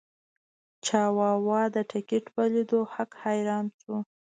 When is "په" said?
2.35-2.43